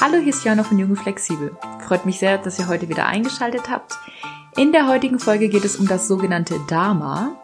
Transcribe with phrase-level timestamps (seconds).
[0.00, 1.56] Hallo, hier ist Jana von Jung Flexibel.
[1.86, 3.98] Freut mich sehr, dass ihr heute wieder eingeschaltet habt.
[4.56, 7.36] In der heutigen Folge geht es um das sogenannte Dharma.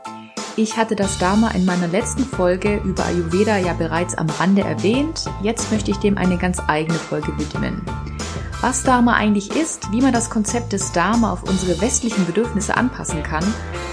[0.57, 5.27] Ich hatte das Dharma in meiner letzten Folge über Ayurveda ja bereits am Rande erwähnt.
[5.43, 7.85] Jetzt möchte ich dem eine ganz eigene Folge widmen
[8.61, 13.23] was Dharma eigentlich ist, wie man das Konzept des Dharma auf unsere westlichen Bedürfnisse anpassen
[13.23, 13.45] kann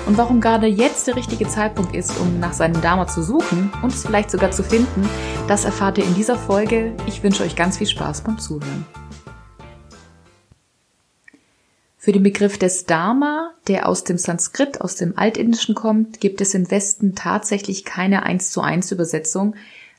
[0.05, 3.93] und warum gerade jetzt der richtige Zeitpunkt ist, um nach seinem Dharma zu suchen und
[3.93, 5.07] es vielleicht sogar zu finden,
[5.47, 6.95] das erfahrt ihr in dieser Folge.
[7.07, 8.85] Ich wünsche euch ganz viel Spaß beim Zuhören.
[11.97, 16.53] Für den Begriff des Dharma, der aus dem Sanskrit, aus dem Altindischen kommt, gibt es
[16.53, 19.55] im Westen tatsächlich keine 1 zu 1 Übersetzung,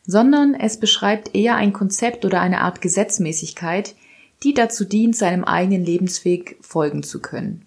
[0.07, 3.95] sondern es beschreibt eher ein Konzept oder eine Art Gesetzmäßigkeit,
[4.45, 7.67] die dazu dient, seinem eigenen Lebensweg folgen zu können.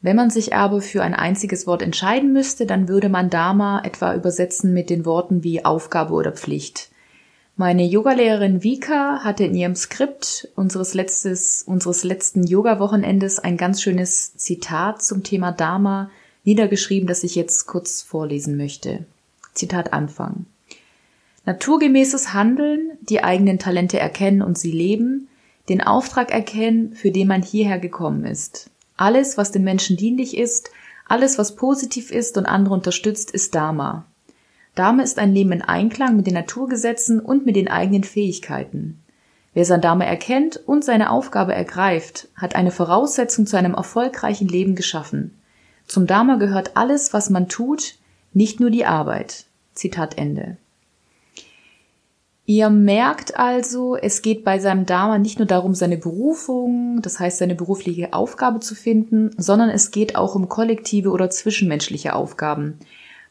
[0.00, 4.14] Wenn man sich aber für ein einziges Wort entscheiden müsste, dann würde man Dharma etwa
[4.14, 6.90] übersetzen mit den Worten wie Aufgabe oder Pflicht.
[7.56, 14.36] Meine Yogalehrerin Vika hatte in ihrem Skript unseres, letztes, unseres letzten Yoga-Wochenendes ein ganz schönes
[14.36, 16.10] Zitat zum Thema Dharma
[16.44, 19.04] niedergeschrieben, das ich jetzt kurz vorlesen möchte.
[19.54, 20.46] Zitat Anfang.
[21.44, 25.28] Naturgemäßes Handeln, die eigenen Talente erkennen und sie leben,
[25.68, 28.70] den Auftrag erkennen, für den man hierher gekommen ist.
[28.96, 30.70] Alles, was den Menschen dienlich ist,
[31.08, 34.06] alles, was positiv ist und andere unterstützt, ist Dharma.
[34.74, 39.02] Dharma ist ein Leben in Einklang mit den Naturgesetzen und mit den eigenen Fähigkeiten.
[39.54, 44.74] Wer sein Dharma erkennt und seine Aufgabe ergreift, hat eine Voraussetzung zu einem erfolgreichen Leben
[44.74, 45.38] geschaffen.
[45.86, 47.96] Zum Dharma gehört alles, was man tut,
[48.32, 49.44] nicht nur die Arbeit.
[49.74, 50.56] Zitat Ende.
[52.44, 57.38] Ihr merkt also, es geht bei seinem Dharma nicht nur darum, seine Berufung, das heißt
[57.38, 62.78] seine berufliche Aufgabe zu finden, sondern es geht auch um kollektive oder zwischenmenschliche Aufgaben.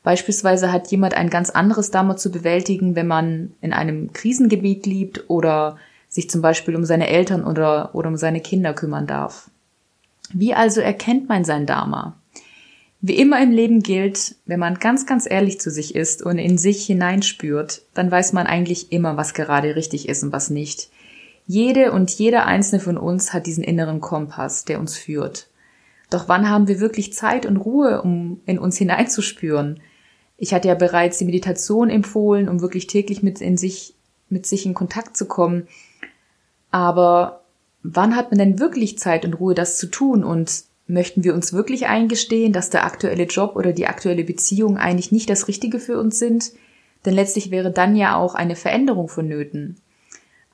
[0.04, 5.30] Beispielsweise hat jemand ein ganz anderes Dharma zu bewältigen, wenn man in einem Krisengebiet liebt
[5.30, 9.50] oder sich zum Beispiel um seine Eltern oder, oder um seine Kinder kümmern darf.
[10.34, 12.16] Wie also erkennt man sein Dharma?
[13.04, 16.60] Wie immer im Leben gilt, wenn man ganz, ganz ehrlich zu sich ist und in
[16.60, 20.92] sich hineinspürt, dann weiß man eigentlich immer, was gerade richtig ist und was nicht.
[21.48, 25.50] Jede und jeder einzelne von uns hat diesen inneren Kompass, der uns führt.
[26.12, 29.80] Doch wann haben wir wirklich Zeit und Ruhe, um in uns hineinzuspüren?
[30.38, 33.96] Ich hatte ja bereits die Meditation empfohlen, um wirklich täglich mit in sich,
[34.30, 35.68] mit sich in Kontakt zu kommen.
[36.70, 37.42] Aber
[37.82, 40.24] wann hat man denn wirklich Zeit und Ruhe, das zu tun?
[40.24, 45.14] Und Möchten wir uns wirklich eingestehen, dass der aktuelle Job oder die aktuelle Beziehung eigentlich
[45.14, 46.52] nicht das Richtige für uns sind?
[47.06, 49.78] Denn letztlich wäre dann ja auch eine Veränderung vonnöten.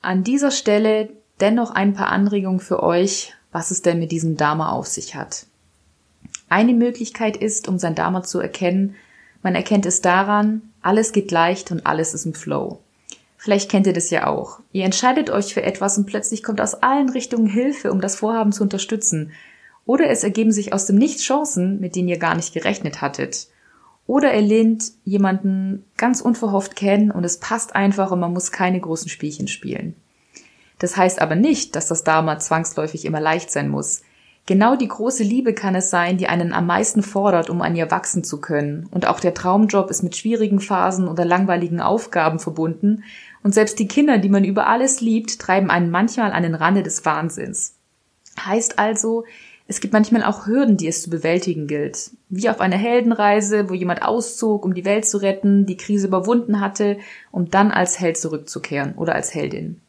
[0.00, 1.08] An dieser Stelle
[1.40, 5.46] dennoch ein paar Anregungen für euch, was es denn mit diesem Dharma auf sich hat.
[6.48, 8.94] Eine Möglichkeit ist, um sein Dharma zu erkennen,
[9.42, 12.78] man erkennt es daran, alles geht leicht und alles ist im Flow.
[13.38, 14.60] Vielleicht kennt ihr das ja auch.
[14.70, 18.52] Ihr entscheidet euch für etwas und plötzlich kommt aus allen Richtungen Hilfe, um das Vorhaben
[18.52, 19.32] zu unterstützen.
[19.88, 23.48] Oder es ergeben sich aus dem Nichts Chancen, mit denen ihr gar nicht gerechnet hattet.
[24.06, 28.78] Oder ihr lehnt jemanden ganz unverhofft kennen und es passt einfach und man muss keine
[28.78, 29.96] großen Spielchen spielen.
[30.78, 34.02] Das heißt aber nicht, dass das Dharma zwangsläufig immer leicht sein muss.
[34.44, 37.90] Genau die große Liebe kann es sein, die einen am meisten fordert, um an ihr
[37.90, 38.88] wachsen zu können.
[38.90, 43.04] Und auch der Traumjob ist mit schwierigen Phasen oder langweiligen Aufgaben verbunden.
[43.42, 46.82] Und selbst die Kinder, die man über alles liebt, treiben einen manchmal an den Rande
[46.82, 47.76] des Wahnsinns.
[48.38, 49.24] Heißt also,
[49.70, 52.12] es gibt manchmal auch Hürden, die es zu bewältigen gilt.
[52.30, 56.58] Wie auf einer Heldenreise, wo jemand auszog, um die Welt zu retten, die Krise überwunden
[56.58, 56.96] hatte,
[57.30, 59.82] um dann als Held zurückzukehren oder als Heldin.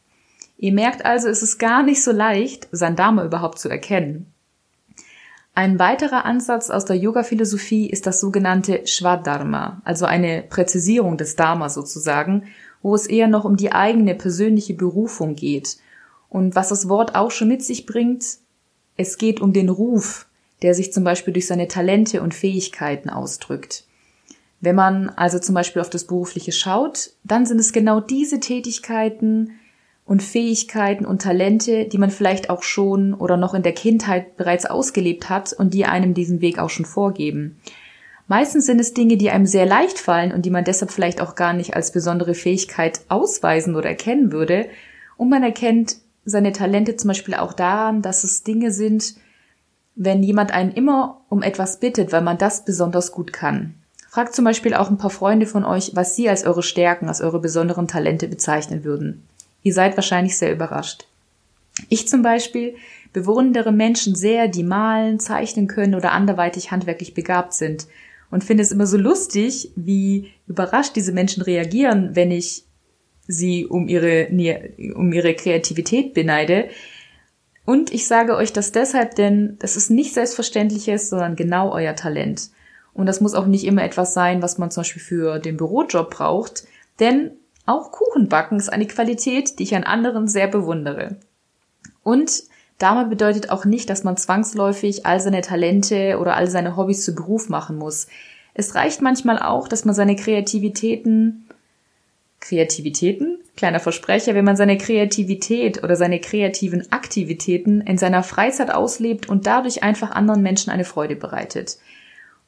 [0.57, 4.25] Ihr merkt also, es ist gar nicht so leicht, sein Dharma überhaupt zu erkennen.
[5.55, 11.69] Ein weiterer Ansatz aus der Yoga-Philosophie ist das sogenannte Shvadharma, also eine Präzisierung des Dharma
[11.69, 12.43] sozusagen,
[12.81, 15.77] wo es eher noch um die eigene persönliche Berufung geht.
[16.27, 18.25] Und was das Wort auch schon mit sich bringt,
[18.99, 20.27] es geht um den Ruf,
[20.61, 23.85] der sich zum Beispiel durch seine Talente und Fähigkeiten ausdrückt.
[24.59, 29.51] Wenn man also zum Beispiel auf das Berufliche schaut, dann sind es genau diese Tätigkeiten
[30.05, 34.65] und Fähigkeiten und Talente, die man vielleicht auch schon oder noch in der Kindheit bereits
[34.65, 37.57] ausgelebt hat und die einem diesen Weg auch schon vorgeben.
[38.27, 41.35] Meistens sind es Dinge, die einem sehr leicht fallen und die man deshalb vielleicht auch
[41.35, 44.67] gar nicht als besondere Fähigkeit ausweisen oder erkennen würde.
[45.15, 45.97] Und man erkennt
[46.29, 49.15] seine Talente zum Beispiel auch daran, dass es Dinge sind,
[49.95, 53.75] wenn jemand einen immer um etwas bittet, weil man das besonders gut kann.
[54.09, 57.21] Fragt zum Beispiel auch ein paar Freunde von euch, was sie als eure Stärken, als
[57.21, 59.23] eure besonderen Talente bezeichnen würden.
[59.61, 61.05] Ihr seid wahrscheinlich sehr überrascht.
[61.89, 62.75] Ich zum Beispiel
[63.13, 67.87] bewundere Menschen sehr, die malen, zeichnen können oder anderweitig handwerklich begabt sind
[68.31, 72.63] und finde es immer so lustig, wie überrascht diese Menschen reagieren, wenn ich
[73.29, 74.27] sie um ihre,
[74.95, 76.69] um ihre Kreativität beneide.
[77.63, 82.49] Und ich sage euch das deshalb, denn das ist nicht selbstverständliches, sondern genau euer Talent.
[82.93, 86.09] Und das muss auch nicht immer etwas sein, was man zum Beispiel für den Bürojob
[86.09, 86.63] braucht,
[86.99, 87.31] denn
[87.67, 91.17] auch Kuchenbacken ist eine Qualität, die ich an anderen sehr bewundere.
[92.01, 92.43] Und
[92.79, 97.13] damit bedeutet auch nicht, dass man zwangsläufig all seine Talente oder all seine Hobbys zu
[97.13, 98.07] Beruf machen muss.
[98.55, 101.45] Es reicht manchmal auch, dass man seine Kreativitäten
[102.39, 103.39] Kreativitäten?
[103.55, 109.47] Kleiner Versprecher, wenn man seine Kreativität oder seine kreativen Aktivitäten in seiner Freizeit auslebt und
[109.47, 111.77] dadurch einfach anderen Menschen eine Freude bereitet.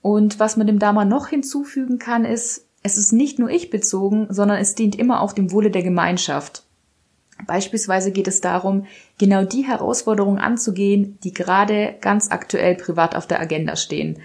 [0.01, 4.27] Und was man dem Dama noch hinzufügen kann, ist, es ist nicht nur ich bezogen,
[4.29, 6.63] sondern es dient immer auch dem Wohle der Gemeinschaft.
[7.45, 8.85] Beispielsweise geht es darum,
[9.17, 14.19] genau die Herausforderungen anzugehen, die gerade ganz aktuell privat auf der Agenda stehen.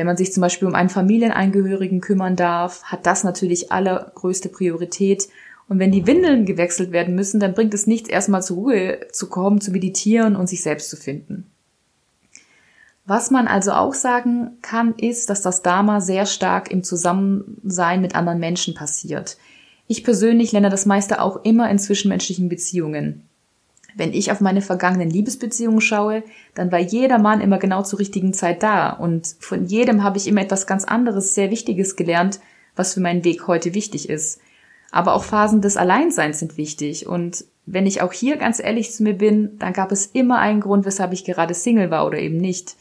[0.00, 5.28] Wenn man sich zum Beispiel um einen Familienangehörigen kümmern darf, hat das natürlich allergrößte Priorität.
[5.68, 9.28] Und wenn die Windeln gewechselt werden müssen, dann bringt es nichts, erstmal zur Ruhe zu
[9.28, 11.50] kommen, zu meditieren und sich selbst zu finden.
[13.04, 18.14] Was man also auch sagen kann, ist, dass das Dharma sehr stark im Zusammensein mit
[18.14, 19.36] anderen Menschen passiert.
[19.86, 23.28] Ich persönlich lerne das meiste auch immer in zwischenmenschlichen Beziehungen.
[23.96, 26.22] Wenn ich auf meine vergangenen Liebesbeziehungen schaue,
[26.54, 30.26] dann war jeder Mann immer genau zur richtigen Zeit da und von jedem habe ich
[30.26, 32.40] immer etwas ganz anderes, sehr Wichtiges gelernt,
[32.76, 34.40] was für meinen Weg heute wichtig ist.
[34.90, 39.02] Aber auch Phasen des Alleinseins sind wichtig und wenn ich auch hier ganz ehrlich zu
[39.02, 42.38] mir bin, dann gab es immer einen Grund, weshalb ich gerade Single war oder eben
[42.38, 42.76] nicht.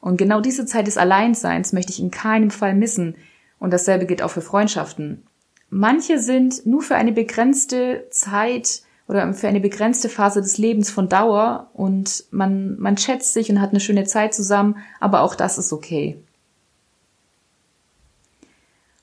[0.00, 3.16] Und genau diese Zeit des Alleinseins möchte ich in keinem Fall missen.
[3.58, 5.26] Und dasselbe gilt auch für Freundschaften.
[5.68, 11.08] Manche sind nur für eine begrenzte Zeit oder für eine begrenzte Phase des Lebens von
[11.08, 15.58] Dauer und man, man schätzt sich und hat eine schöne Zeit zusammen, aber auch das
[15.58, 16.22] ist okay.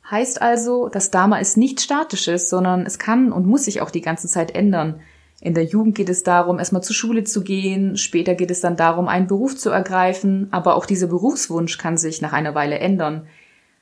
[0.10, 4.02] Heißt also, das Dharma ist nicht statisches, sondern es kann und muss sich auch die
[4.02, 5.02] ganze Zeit ändern.
[5.42, 8.78] In der Jugend geht es darum, erstmal zur Schule zu gehen, später geht es dann
[8.78, 13.28] darum, einen Beruf zu ergreifen, aber auch dieser Berufswunsch kann sich nach einer Weile ändern.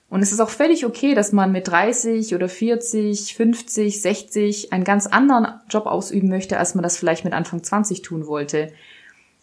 [0.09, 4.83] Und es ist auch völlig okay, dass man mit 30 oder 40, 50, 60 einen
[4.83, 8.71] ganz anderen Job ausüben möchte, als man das vielleicht mit Anfang 20 tun wollte.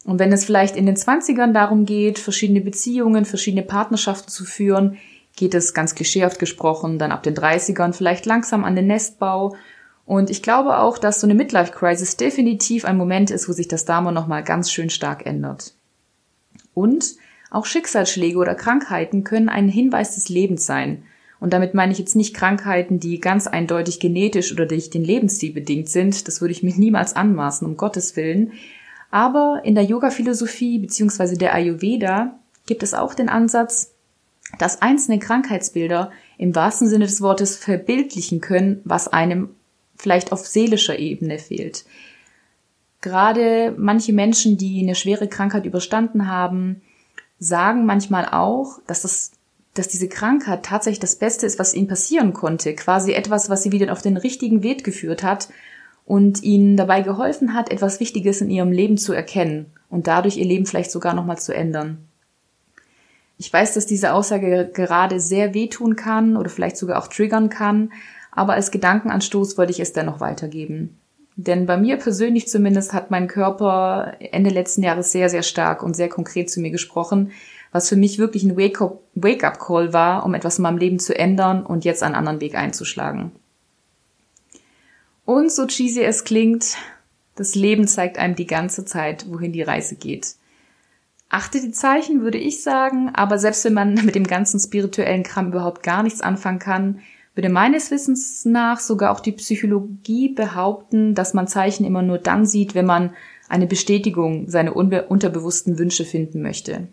[0.05, 4.97] Und wenn es vielleicht in den 20ern darum geht, verschiedene Beziehungen, verschiedene Partnerschaften zu führen,
[5.35, 9.55] geht es ganz klischeehaft gesprochen dann ab den 30ern vielleicht langsam an den Nestbau
[10.05, 13.85] und ich glaube auch, dass so eine Midlife-Crisis definitiv ein Moment ist, wo sich das
[13.85, 15.73] Dharma nochmal ganz schön stark ändert.
[16.73, 17.15] Und
[17.53, 21.03] auch Schicksalsschläge oder Krankheiten können ein Hinweis des Lebens sein.
[21.39, 25.53] Und damit meine ich jetzt nicht Krankheiten, die ganz eindeutig genetisch oder durch den Lebensstil
[25.53, 26.27] bedingt sind.
[26.27, 28.53] Das würde ich mir niemals anmaßen, um Gottes Willen.
[29.11, 31.35] Aber in der Yoga-Philosophie bzw.
[31.35, 33.91] der Ayurveda gibt es auch den Ansatz,
[34.57, 39.49] dass einzelne Krankheitsbilder im wahrsten Sinne des Wortes verbildlichen können, was einem
[39.95, 41.85] vielleicht auf seelischer Ebene fehlt.
[43.01, 46.81] Gerade manche Menschen, die eine schwere Krankheit überstanden haben,
[47.39, 49.31] sagen manchmal auch, dass das
[49.73, 52.75] dass diese Krankheit tatsächlich das Beste ist, was ihnen passieren konnte.
[52.75, 55.49] Quasi etwas, was sie wieder auf den richtigen Weg geführt hat
[56.05, 60.45] und ihnen dabei geholfen hat, etwas Wichtiges in ihrem Leben zu erkennen und dadurch ihr
[60.45, 62.05] Leben vielleicht sogar nochmal zu ändern.
[63.37, 67.91] Ich weiß, dass diese Aussage gerade sehr wehtun kann oder vielleicht sogar auch triggern kann,
[68.31, 70.99] aber als Gedankenanstoß wollte ich es dennoch weitergeben.
[71.35, 75.95] Denn bei mir persönlich zumindest hat mein Körper Ende letzten Jahres sehr, sehr stark und
[75.95, 77.31] sehr konkret zu mir gesprochen,
[77.71, 81.85] was für mich wirklich ein Wake-up-Call war, um etwas in meinem Leben zu ändern und
[81.85, 83.31] jetzt einen anderen Weg einzuschlagen.
[85.25, 86.77] Und so cheesy es klingt,
[87.35, 90.35] das Leben zeigt einem die ganze Zeit, wohin die Reise geht.
[91.29, 95.47] Achte die Zeichen, würde ich sagen, aber selbst wenn man mit dem ganzen spirituellen Kram
[95.47, 96.99] überhaupt gar nichts anfangen kann,
[97.35, 102.45] würde meines Wissens nach sogar auch die Psychologie behaupten, dass man Zeichen immer nur dann
[102.45, 103.13] sieht, wenn man
[103.49, 106.87] eine Bestätigung seiner unterbewussten Wünsche finden möchte.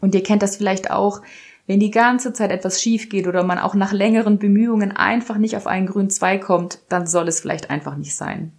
[0.00, 1.22] Und ihr kennt das vielleicht auch,
[1.66, 5.56] wenn die ganze Zeit etwas schief geht oder man auch nach längeren Bemühungen einfach nicht
[5.56, 8.52] auf einen grünen Zweig kommt, dann soll es vielleicht einfach nicht sein.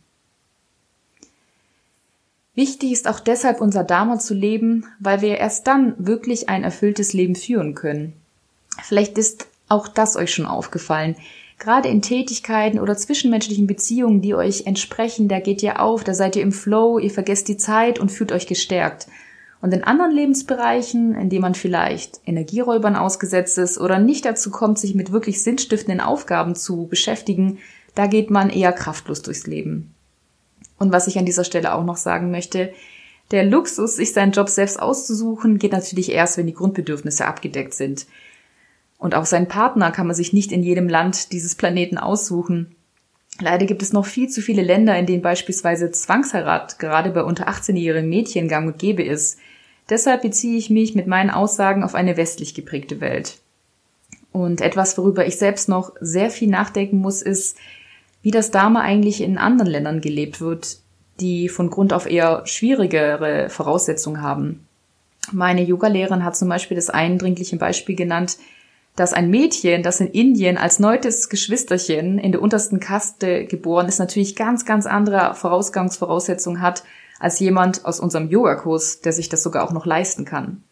[2.56, 7.14] Wichtig ist auch deshalb unser Dharma zu leben, weil wir erst dann wirklich ein erfülltes
[7.14, 8.14] Leben führen können.
[8.82, 11.16] Vielleicht ist auch das euch schon aufgefallen.
[11.58, 16.36] Gerade in Tätigkeiten oder zwischenmenschlichen Beziehungen, die euch entsprechen, da geht ihr auf, da seid
[16.36, 19.08] ihr im Flow, ihr vergesst die Zeit und fühlt euch gestärkt.
[19.62, 24.78] Und in anderen Lebensbereichen, in denen man vielleicht Energieräubern ausgesetzt ist oder nicht dazu kommt,
[24.78, 27.60] sich mit wirklich sinnstiftenden Aufgaben zu beschäftigen,
[27.96, 29.96] da geht man eher kraftlos durchs Leben.
[30.78, 32.74] Und was ich an dieser Stelle auch noch sagen möchte,
[33.32, 38.06] der Luxus, sich seinen Job selbst auszusuchen, geht natürlich erst, wenn die Grundbedürfnisse abgedeckt sind.
[38.98, 42.76] Und auch seinen Partner kann man sich nicht in jedem Land dieses Planeten aussuchen.
[43.40, 47.50] Leider gibt es noch viel zu viele Länder, in denen beispielsweise Zwangsheirat gerade bei unter
[47.50, 49.38] 18-jährigen Mädchen gang und gäbe ist.
[49.90, 53.38] Deshalb beziehe ich mich mit meinen Aussagen auf eine westlich geprägte Welt.
[54.32, 57.58] Und etwas, worüber ich selbst noch sehr viel nachdenken muss, ist,
[58.22, 60.80] wie das Dharma eigentlich in anderen Ländern gelebt wird,
[61.20, 64.68] die von Grund auf eher schwierigere Voraussetzungen haben.
[65.32, 68.38] Meine Yogalehrerin hat zum Beispiel das eindringliche Beispiel genannt,
[68.96, 74.00] dass ein Mädchen, das in Indien als neuntes Geschwisterchen in der untersten Kaste geboren ist,
[74.00, 76.84] natürlich ganz, ganz andere Vorausgangsvoraussetzungen hat
[77.20, 80.64] als jemand aus unserem Yogakurs, der sich das sogar auch noch leisten kann.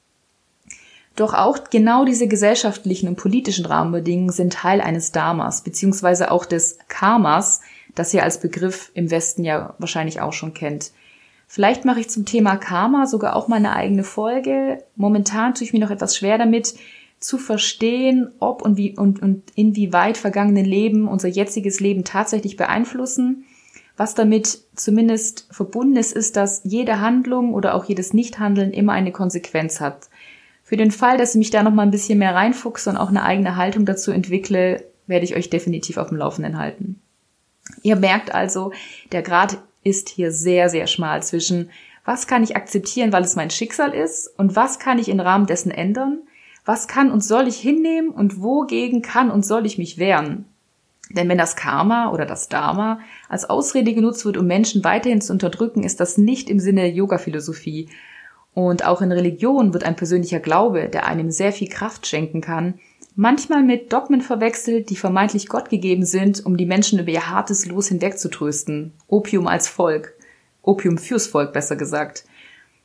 [1.16, 6.80] Doch auch genau diese gesellschaftlichen und politischen Rahmenbedingungen sind Teil eines Dharmas, beziehungsweise auch des
[6.88, 7.62] Karmas,
[7.94, 10.92] das ihr als Begriff im Westen ja wahrscheinlich auch schon kennt.
[11.48, 14.84] Vielleicht mache ich zum Thema Karma sogar auch mal eine eigene Folge.
[14.96, 16.74] Momentan tue ich mir noch etwas schwer damit,
[17.24, 23.46] zu verstehen, ob und wie und, und inwieweit vergangene Leben unser jetziges Leben tatsächlich beeinflussen.
[23.96, 29.12] Was damit zumindest verbunden ist, ist, dass jede Handlung oder auch jedes Nichthandeln immer eine
[29.12, 30.10] Konsequenz hat.
[30.64, 33.10] Für den Fall, dass ich mich da noch mal ein bisschen mehr reinfuchse und auch
[33.10, 37.02] eine eigene Haltung dazu entwickle, werde ich euch definitiv auf dem Laufenden halten.
[37.84, 38.74] Ihr merkt also,
[39.12, 41.70] der Grad ist hier sehr, sehr schmal zwischen
[42.06, 45.46] was kann ich akzeptieren, weil es mein Schicksal ist und was kann ich im Rahmen
[45.46, 46.20] dessen ändern
[46.66, 50.46] was kann und soll ich hinnehmen und wogegen kann und soll ich mich wehren?
[51.10, 55.34] Denn wenn das Karma oder das Dharma als Ausrede genutzt wird, um Menschen weiterhin zu
[55.34, 57.90] unterdrücken, ist das nicht im Sinne der Yoga-Philosophie.
[58.54, 62.76] Und auch in Religion wird ein persönlicher Glaube, der einem sehr viel Kraft schenken kann,
[63.16, 67.66] manchmal mit Dogmen verwechselt, die vermeintlich Gott gegeben sind, um die Menschen über ihr hartes
[67.66, 68.94] Los hinwegzutrösten.
[69.08, 70.14] Opium als Volk.
[70.62, 72.26] Opium fürs Volk, besser gesagt.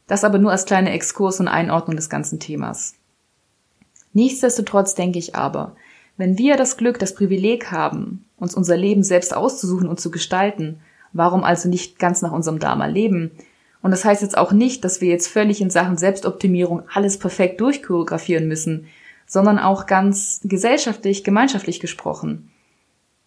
[0.06, 2.97] Das aber nur als kleine Exkurs und Einordnung des ganzen Themas.
[4.12, 5.76] Nichtsdestotrotz denke ich aber,
[6.16, 10.80] wenn wir das Glück, das Privileg haben, uns unser Leben selbst auszusuchen und zu gestalten,
[11.12, 13.30] warum also nicht ganz nach unserem Dharma leben?
[13.82, 17.60] Und das heißt jetzt auch nicht, dass wir jetzt völlig in Sachen Selbstoptimierung alles perfekt
[17.60, 18.86] durchchoreografieren müssen,
[19.26, 22.50] sondern auch ganz gesellschaftlich, gemeinschaftlich gesprochen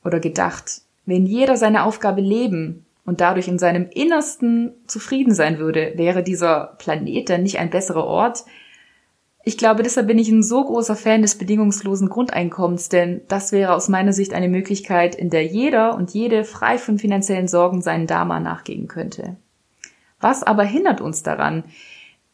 [0.04, 0.82] oder gedacht.
[1.06, 6.76] Wenn jeder seine Aufgabe leben und dadurch in seinem Innersten zufrieden sein würde, wäre dieser
[6.80, 8.44] Planet dann nicht ein besserer Ort,
[9.43, 13.74] ich glaube, deshalb bin ich ein so großer Fan des bedingungslosen Grundeinkommens, denn das wäre
[13.74, 18.05] aus meiner Sicht eine Möglichkeit, in der jeder und jede frei von finanziellen Sorgen seinen
[18.05, 19.38] Dharma nachgehen könnte.
[20.19, 21.63] Was aber hindert uns daran?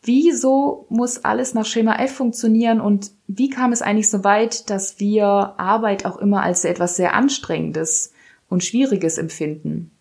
[0.04, 5.00] Wieso muss alles nach Schema F funktionieren und wie kam es eigentlich so weit, dass
[5.00, 8.12] wir Arbeit auch immer als etwas sehr Anstrengendes
[8.50, 9.92] und Schwieriges empfinden?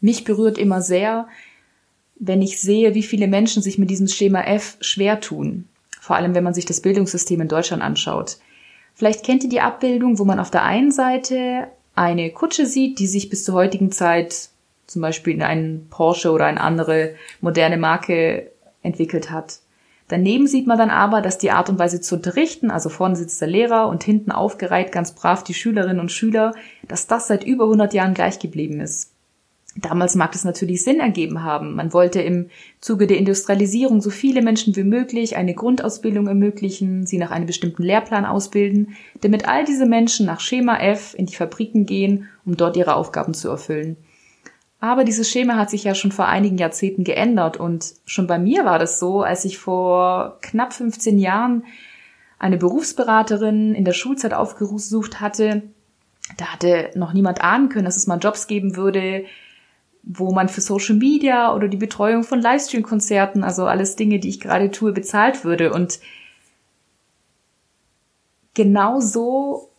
[0.00, 1.28] Mich berührt immer sehr,
[2.16, 5.68] wenn ich sehe, wie viele Menschen sich mit diesem Schema F schwer tun
[6.04, 8.36] vor allem wenn man sich das Bildungssystem in Deutschland anschaut.
[8.94, 13.06] Vielleicht kennt ihr die Abbildung, wo man auf der einen Seite eine Kutsche sieht, die
[13.06, 14.50] sich bis zur heutigen Zeit
[14.86, 18.50] zum Beispiel in einen Porsche oder eine andere moderne Marke
[18.82, 19.60] entwickelt hat.
[20.08, 23.40] Daneben sieht man dann aber, dass die Art und Weise zu unterrichten, also vorne sitzt
[23.40, 26.54] der Lehrer und hinten aufgereiht ganz brav die Schülerinnen und Schüler,
[26.86, 29.13] dass das seit über 100 Jahren gleich geblieben ist.
[29.76, 31.74] Damals mag es natürlich Sinn ergeben haben.
[31.74, 32.48] Man wollte im
[32.80, 37.82] Zuge der Industrialisierung so viele Menschen wie möglich eine Grundausbildung ermöglichen, sie nach einem bestimmten
[37.82, 42.76] Lehrplan ausbilden, damit all diese Menschen nach Schema F in die Fabriken gehen, um dort
[42.76, 43.96] ihre Aufgaben zu erfüllen.
[44.78, 48.64] Aber dieses Schema hat sich ja schon vor einigen Jahrzehnten geändert und schon bei mir
[48.64, 51.64] war das so, als ich vor knapp 15 Jahren
[52.38, 55.62] eine Berufsberaterin in der Schulzeit aufgesucht hatte,
[56.36, 59.24] da hatte noch niemand ahnen können, dass es mal Jobs geben würde,
[60.06, 64.40] wo man für Social Media oder die Betreuung von Livestream-Konzerten, also alles Dinge, die ich
[64.40, 65.72] gerade tue, bezahlt würde.
[65.72, 65.98] Und
[68.52, 69.70] genau so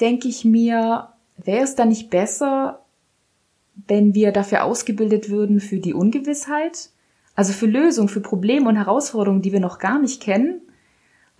[0.00, 2.84] denke ich mir, wäre es dann nicht besser,
[3.86, 6.90] wenn wir dafür ausgebildet würden für die Ungewissheit?
[7.34, 10.60] Also für Lösungen, für Probleme und Herausforderungen, die wir noch gar nicht kennen?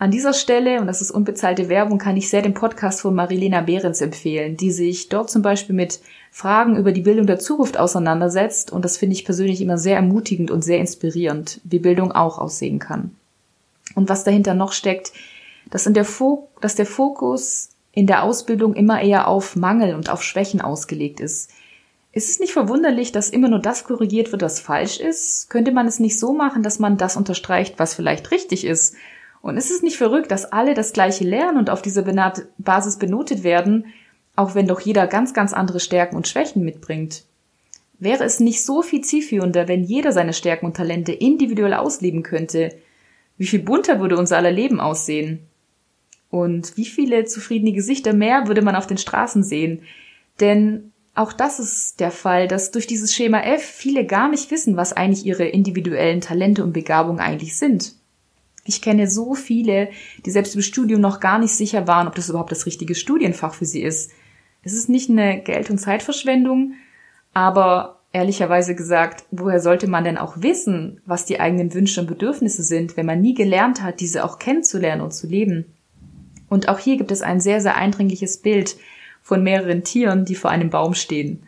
[0.01, 3.63] An dieser Stelle, und das ist unbezahlte Werbung, kann ich sehr den Podcast von Marilena
[3.63, 5.99] Behrens empfehlen, die sich dort zum Beispiel mit
[6.31, 8.71] Fragen über die Bildung der Zukunft auseinandersetzt.
[8.71, 12.79] Und das finde ich persönlich immer sehr ermutigend und sehr inspirierend, wie Bildung auch aussehen
[12.79, 13.11] kann.
[13.97, 15.13] Und was dahinter noch steckt,
[15.69, 20.23] dass, der Fo dass der Fokus in der Ausbildung immer eher auf Mangel und auf
[20.23, 21.51] Schwächen ausgelegt ist.
[22.13, 25.51] Ist es nicht verwunderlich, dass immer nur das korrigiert wird, was falsch ist?
[25.51, 28.95] Könnte man es nicht so machen, dass man das unterstreicht, was vielleicht richtig ist
[29.41, 32.03] und ist es nicht verrückt, dass alle das gleiche lernen und auf dieser
[32.59, 33.87] Basis benotet werden,
[34.37, 37.25] auch wenn doch jeder ganz, ganz andere Stärken und Schwächen mitbringt?
[37.99, 42.77] Wäre es nicht so viel zielführender, wenn jeder seine Stärken und Talente individuell ausleben könnte?
[43.37, 45.41] Wie viel bunter würde unser aller Leben aussehen?
[46.31, 49.83] Und wie viele zufriedene Gesichter mehr würde man auf den Straßen sehen?
[50.41, 54.77] Denn auch das ist der Fall, dass durch dieses Schema F viele gar nicht wissen,
[54.77, 57.98] was eigentlich ihre individuellen Talente und Begabungen eigentlich sind.
[58.69, 59.89] Ich kenne so viele,
[60.27, 63.55] die selbst im Studium noch gar nicht sicher waren, ob das überhaupt das richtige Studienfach
[63.55, 64.13] für sie ist.
[64.63, 66.75] Es ist nicht eine Geld- und Zeitverschwendung,
[67.33, 72.63] aber ehrlicherweise gesagt, woher sollte man denn auch wissen, was die eigenen Wünsche und Bedürfnisse
[72.63, 75.65] sind, wenn man nie gelernt hat, diese auch kennenzulernen und zu leben?
[76.51, 78.77] Und auch hier gibt es ein sehr, sehr eindringliches Bild
[79.23, 81.43] von mehreren Tieren, die vor einem Baum stehen.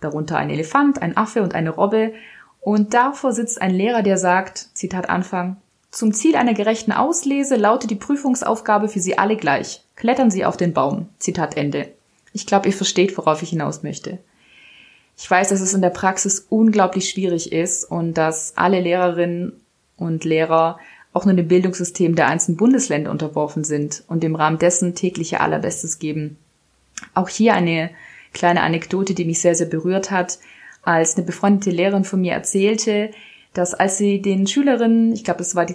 [0.00, 2.14] Darunter ein Elefant, ein Affe und eine Robbe.
[2.62, 5.58] Und davor sitzt ein Lehrer, der sagt, Zitat Anfang,
[5.90, 9.82] zum Ziel einer gerechten Auslese lautet die Prüfungsaufgabe für Sie alle gleich.
[9.96, 11.08] Klettern Sie auf den Baum.
[11.18, 11.88] Zitat Ende.
[12.32, 14.18] Ich glaube, ihr versteht, worauf ich hinaus möchte.
[15.18, 19.52] Ich weiß, dass es in der Praxis unglaublich schwierig ist und dass alle Lehrerinnen
[19.96, 20.78] und Lehrer
[21.12, 25.40] auch nur dem Bildungssystem der einzelnen Bundesländer unterworfen sind und im Rahmen dessen täglich ihr
[25.40, 26.38] allerbestes geben.
[27.14, 27.90] Auch hier eine
[28.32, 30.38] kleine Anekdote, die mich sehr, sehr berührt hat,
[30.82, 33.10] als eine befreundete Lehrerin von mir erzählte,
[33.52, 35.74] dass als sie den Schülerinnen, ich glaube, das war die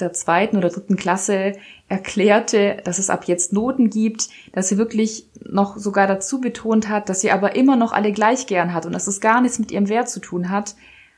[0.00, 1.52] der zweiten oder dritten Klasse
[1.88, 7.08] erklärte, dass es ab jetzt Noten gibt, dass sie wirklich noch sogar dazu betont hat,
[7.08, 9.70] dass sie aber immer noch alle gleich gern hat und dass es gar nichts mit
[9.70, 10.74] ihrem Wert zu tun hat,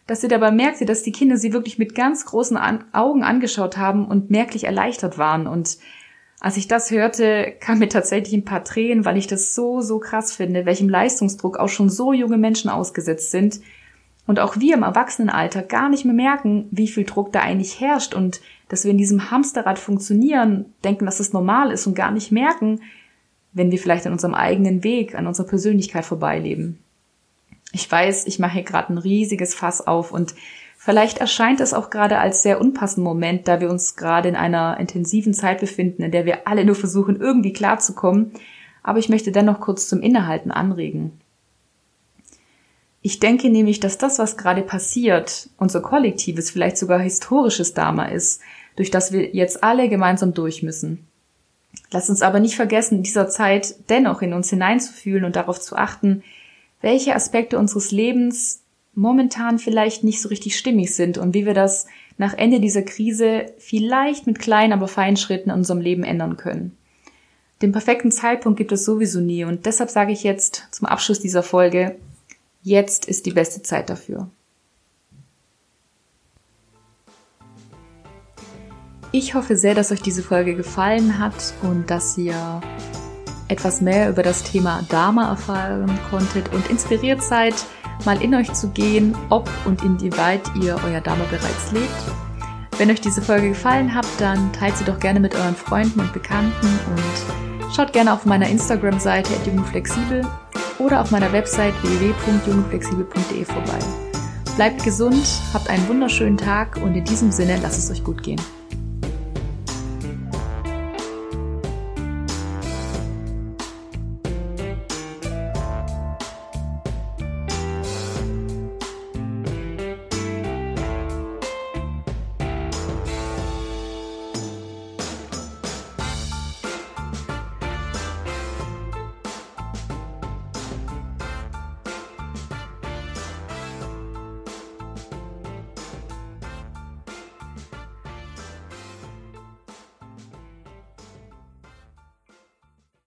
[0.07, 3.79] dass sie dabei merkte, dass die Kinder sie wirklich mit ganz großen An Augen angeschaut
[3.79, 5.47] haben und merklich erleichtert waren.
[5.47, 5.79] Und
[6.41, 9.99] als ich das hörte, kam mir tatsächlich ein paar Tränen, weil ich das so, so
[9.99, 13.61] krass finde, welchem Leistungsdruck auch schon so junge Menschen ausgesetzt sind
[14.27, 18.15] und auch wir im Erwachsenenalter gar nicht mehr merken, wie viel Druck da eigentlich herrscht
[18.15, 22.33] und dass wir in diesem Hamsterrad funktionieren, denken, dass es normal ist und gar nicht
[22.33, 22.81] merken,
[23.53, 26.79] wenn wir vielleicht an unserem eigenen Weg, an unserer Persönlichkeit vorbeileben.
[27.73, 30.35] Ich weiß, ich mache hier gerade ein riesiges Fass auf und
[30.77, 34.79] vielleicht erscheint es auch gerade als sehr unpassender Moment, da wir uns gerade in einer
[34.81, 38.33] intensiven Zeit befinden, in der wir alle nur versuchen, irgendwie klarzukommen.
[38.83, 41.13] Aber ich möchte dennoch kurz zum Innehalten anregen.
[43.07, 48.41] Ich denke nämlich, dass das, was gerade passiert, unser kollektives, vielleicht sogar historisches Dharma ist,
[48.77, 51.07] durch das wir jetzt alle gemeinsam durch müssen.
[51.91, 55.77] Lass uns aber nicht vergessen, in dieser Zeit dennoch in uns hineinzufühlen und darauf zu
[55.77, 56.23] achten,
[56.81, 58.63] welche Aspekte unseres Lebens
[58.95, 61.87] momentan vielleicht nicht so richtig stimmig sind und wie wir das
[62.17, 66.75] nach Ende dieser Krise vielleicht mit kleinen, aber feinen Schritten in unserem Leben ändern können.
[67.61, 71.43] Den perfekten Zeitpunkt gibt es sowieso nie und deshalb sage ich jetzt zum Abschluss dieser
[71.43, 71.97] Folge,
[72.67, 74.31] Jetzt ist die beste Zeit dafür.
[79.13, 82.63] Ich hoffe sehr, dass euch diese Folge gefallen hat und dass ihr
[83.49, 87.55] etwas mehr über das Thema Dharma erfahren konntet und inspiriert seid,
[88.07, 92.79] mal in euch zu gehen, ob und inwieweit ihr euer Dharma bereits lebt.
[92.79, 96.15] Wenn euch diese Folge gefallen hat, dann teilt sie doch gerne mit euren Freunden und
[96.15, 99.35] Bekannten und schaut gerne auf meiner Instagram-Seite
[99.71, 100.25] flexibel
[100.79, 103.79] oder auf meiner Website www.jungflexibel.de vorbei.
[104.57, 108.41] Bleibt gesund, habt einen wunderschönen Tag und in diesem Sinne lasst es euch gut gehen.